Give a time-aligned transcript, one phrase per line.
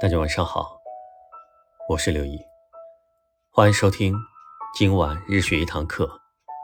[0.00, 0.80] 大家晚上好，
[1.86, 2.42] 我是刘毅，
[3.50, 4.14] 欢迎收听
[4.74, 6.10] 今晚日学一堂课，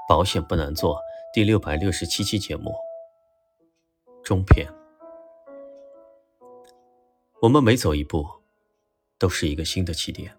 [0.09, 0.99] 保险不难做
[1.35, 2.75] 第六百六十七期节目
[4.25, 4.67] 中篇。
[7.43, 8.27] 我们每走一步，
[9.19, 10.35] 都是一个新的起点，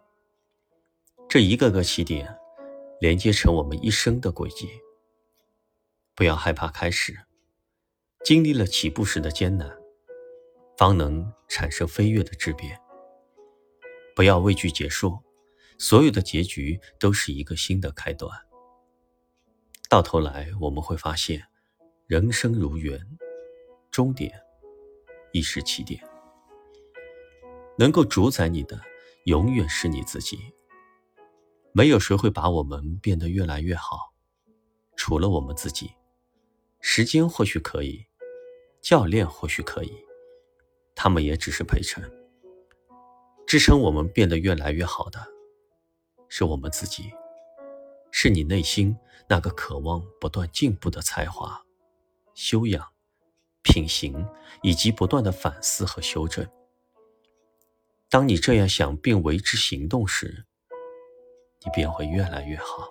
[1.30, 2.36] 这一个个起点
[3.00, 4.68] 连接成我们一生的轨迹。
[6.16, 7.16] 不要害怕开始，
[8.26, 9.72] 经历了起步时的艰难，
[10.76, 12.82] 方能产生飞跃的质变。
[14.18, 15.16] 不要畏惧结束，
[15.78, 18.28] 所有的结局都是一个新的开端。
[19.88, 21.46] 到头来，我们会发现，
[22.08, 23.00] 人生如缘，
[23.92, 24.42] 终点
[25.34, 26.04] 亦是起点。
[27.78, 28.82] 能够主宰你的，
[29.26, 30.40] 永远是你自己。
[31.72, 34.16] 没有谁会把我们变得越来越好，
[34.96, 35.92] 除了我们自己。
[36.82, 38.04] 时间或许可以，
[38.82, 39.94] 教练或许可以，
[40.96, 42.12] 他们也只是陪衬。
[43.48, 45.26] 支撑我们变得越来越好的，
[46.28, 47.14] 是我们自己，
[48.12, 48.98] 是你内心
[49.30, 51.64] 那个渴望不断进步的才华、
[52.34, 52.86] 修养、
[53.64, 54.28] 品行，
[54.64, 56.46] 以及不断的反思和修正。
[58.10, 60.46] 当你这样想并为之行动时，
[61.64, 62.90] 你便会越来越好，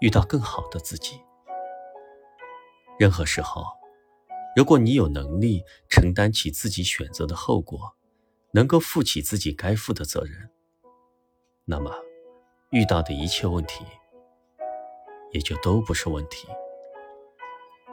[0.00, 1.20] 遇到更好的自己。
[2.98, 3.64] 任何时候，
[4.56, 7.94] 如果你有能力承担起自己选择的后果。
[8.54, 10.48] 能够负起自己该负的责任，
[11.64, 11.92] 那么
[12.70, 13.84] 遇到的一切问题
[15.32, 16.46] 也就都不是问题。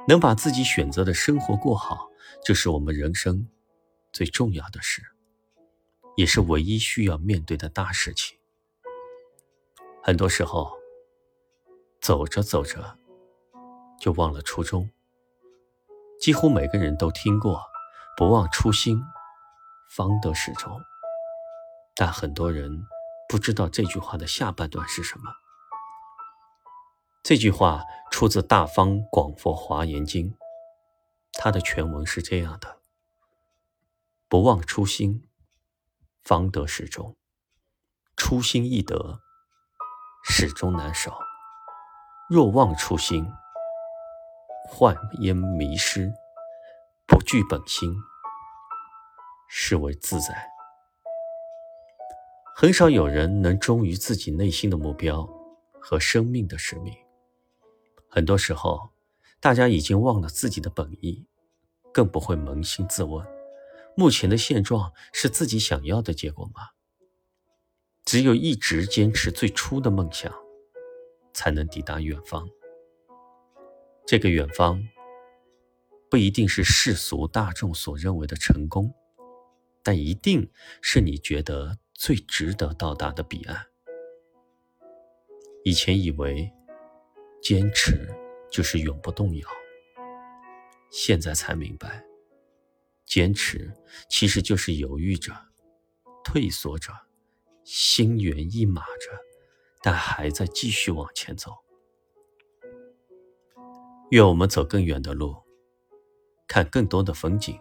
[0.07, 2.11] 能把自己选择的生活过好，
[2.43, 3.49] 这是我们人生
[4.13, 5.01] 最重要的事，
[6.15, 8.37] 也是唯一需要面对的大事情。
[10.03, 10.71] 很多时候，
[11.99, 12.99] 走着走着
[13.99, 14.91] 就忘了初衷。
[16.19, 17.63] 几乎每个人都听过
[18.15, 19.01] “不忘初心”。
[19.93, 20.81] 方得始终，
[21.97, 22.87] 但很多人
[23.27, 25.33] 不知道这句话的下半段是什么。
[27.21, 30.31] 这句话出自《大方广佛华严经》，
[31.33, 32.77] 它的全文是这样的
[34.29, 35.27] ：“不忘初心，
[36.23, 37.17] 方得始终。
[38.15, 39.19] 初心易得，
[40.23, 41.13] 始终难守。
[42.29, 43.29] 若忘初心，
[44.69, 46.13] 患焉迷失，
[47.05, 47.93] 不惧本心。”
[49.53, 50.49] 视为自在，
[52.55, 55.27] 很少有人能忠于自己内心的目标
[55.73, 56.93] 和生命的使命。
[58.07, 58.91] 很多时候，
[59.41, 61.27] 大家已经忘了自己的本意，
[61.93, 63.27] 更不会扪心自问：
[63.93, 66.69] 目前的现状是自己想要的结果吗？
[68.05, 70.33] 只有一直坚持最初的梦想，
[71.33, 72.47] 才能抵达远方。
[74.07, 74.81] 这个远方，
[76.09, 78.95] 不一定是世俗大众所认为的成功。
[79.83, 83.67] 但一定是你觉得最值得到达的彼岸。
[85.63, 86.51] 以前以为
[87.41, 88.07] 坚持
[88.51, 89.47] 就是永不动摇，
[90.91, 92.03] 现在才明白，
[93.05, 93.73] 坚持
[94.09, 95.33] 其实就是犹豫着、
[96.23, 96.91] 退缩着、
[97.63, 99.11] 心猿意马着，
[99.81, 101.51] 但还在继续往前走。
[104.09, 105.35] 愿我们走更远的路，
[106.47, 107.57] 看更多的风景。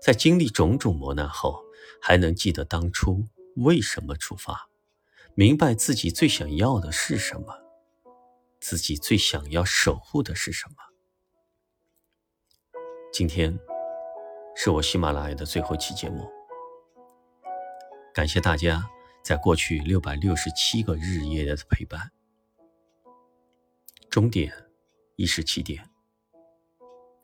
[0.00, 1.62] 在经历种种磨难后，
[2.00, 3.24] 还能记得当初
[3.56, 4.68] 为什么出发，
[5.34, 7.62] 明白自己最想要的是什么，
[8.60, 10.74] 自己最想要守护的是什么。
[13.12, 13.58] 今天
[14.54, 16.30] 是我喜马拉雅的最后期节目，
[18.14, 18.88] 感谢大家
[19.24, 22.12] 在过去六百六十七个日夜的陪伴。
[24.08, 24.52] 终点
[25.16, 25.90] 亦是起点，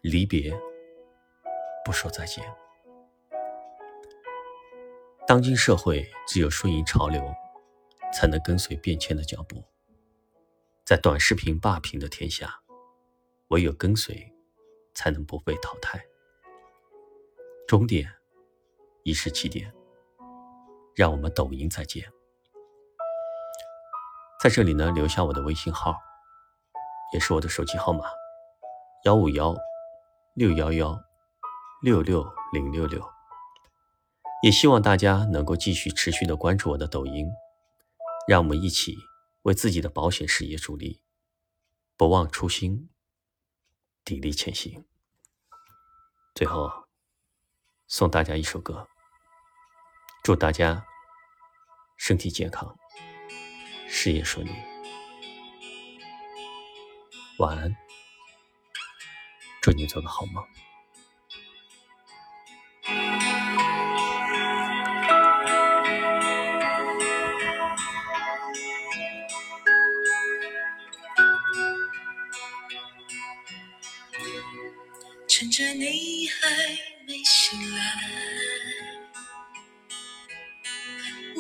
[0.03, 0.53] 离别
[1.85, 2.45] 不说再见。
[5.27, 7.35] 当今社会，只有顺应潮流，
[8.13, 9.65] 才能跟随变迁的脚步。
[10.85, 12.61] 在短视频霸屏的天下，
[13.49, 14.31] 唯有跟随，
[14.93, 15.99] 才能不被淘汰。
[17.67, 18.07] 终点
[19.03, 19.73] 已是起点，
[20.95, 22.07] 让我们抖音再见。
[24.39, 25.99] 在这里呢，留下我的微信号，
[27.15, 28.05] 也是我的手机号码：
[29.05, 29.57] 幺五幺
[30.35, 31.03] 六幺幺
[31.81, 33.14] 六六零六六。
[34.45, 37.27] 也希望大家能够继续持续的关注我的抖音，
[38.29, 38.95] 让我们一起
[39.45, 41.01] 为自己的保险事业助力，
[41.97, 42.91] 不忘初心，
[44.05, 44.85] 砥砺前行。
[46.35, 46.71] 最后，
[47.87, 48.87] 送大家一首歌，
[50.23, 50.85] 祝大家
[51.97, 52.79] 身体健康，
[53.89, 54.51] 事业顺利，
[57.39, 57.75] 晚安，
[59.63, 60.45] 祝你做个好梦。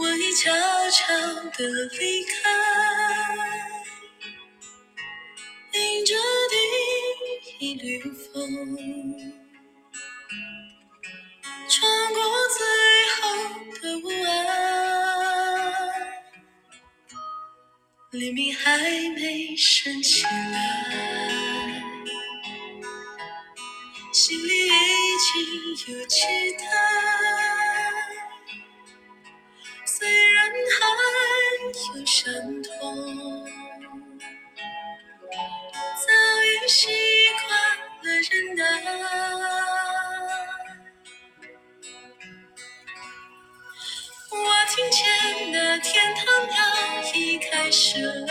[0.04, 0.50] 我已悄
[0.90, 1.14] 悄
[1.56, 1.64] 地
[1.98, 2.34] 离开，
[5.72, 6.14] 迎着
[6.50, 6.54] 第
[7.58, 8.36] 一缕风，
[11.70, 11.80] 穿
[12.12, 12.60] 过最
[13.16, 13.22] 后
[13.80, 14.28] 的雾霭，
[18.10, 18.76] 黎明还
[19.16, 21.80] 没升起来。
[24.12, 24.70] 心里已
[25.78, 26.20] 经有期
[26.58, 26.64] 待，
[36.68, 36.88] 习
[37.46, 37.50] 惯
[38.02, 38.64] 了忍耐。
[44.30, 44.36] 我
[44.74, 46.56] 听见那天堂鸟
[47.14, 48.23] 已开始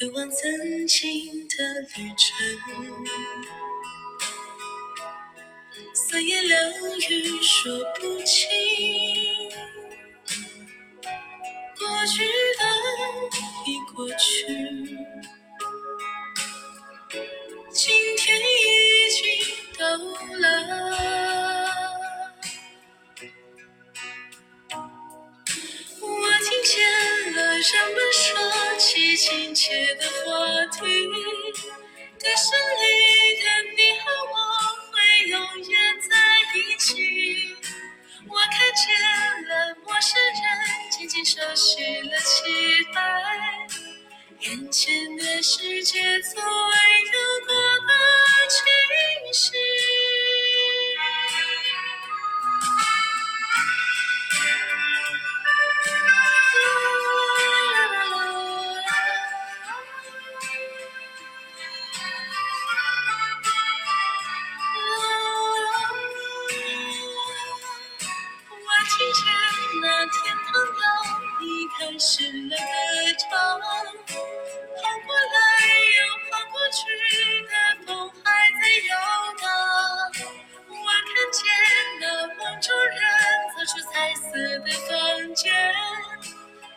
[0.00, 2.26] 回望曾经的旅程，
[5.92, 6.72] 三言两
[7.10, 8.48] 语说不清，
[11.78, 12.24] 过去
[12.56, 12.64] 的
[13.66, 14.59] 已过去，
[71.90, 72.62] 开始了歌
[73.18, 73.66] 唱，跑
[75.06, 75.34] 过来
[75.98, 76.00] 又
[76.30, 76.78] 跑过去
[77.42, 77.52] 的
[77.84, 77.88] 风
[78.22, 78.90] 还在游
[79.40, 79.44] 荡。
[80.68, 81.42] 我看见
[81.98, 82.94] 那梦中人
[83.56, 84.22] 走出彩色
[84.60, 85.52] 的房间，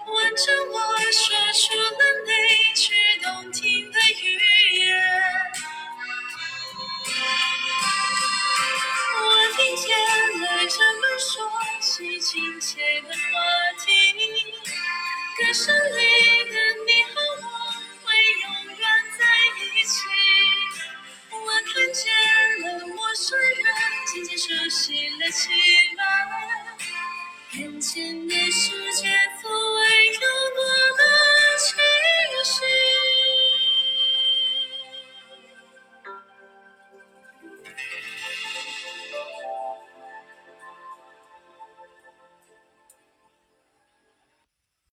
[0.07, 0.75] 吻着我
[1.11, 1.23] 说
[1.53, 2.83] 出了那句
[3.21, 3.61] 动听
[3.91, 4.23] 的语
[4.79, 4.81] 言。
[9.21, 9.23] 我
[9.55, 9.85] 听见
[10.41, 10.67] 了人
[11.01, 11.29] 们说
[11.79, 13.62] 起亲切的话。
[15.45, 15.75] 歌声里
[16.45, 16.55] 的
[16.87, 17.45] 你和我
[18.01, 18.47] 会永
[18.77, 18.81] 远
[19.19, 19.21] 在
[19.59, 19.93] 一起。
[21.31, 22.01] 我看见
[22.61, 23.59] 了陌生人
[24.07, 25.51] 渐渐熟悉了起
[25.97, 26.01] 来，
[27.59, 28.71] 眼前的世。